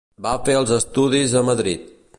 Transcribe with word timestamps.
Va 0.27 0.31
fer 0.47 0.55
els 0.61 0.73
estudis 0.79 1.37
a 1.43 1.47
Madrid. 1.51 1.87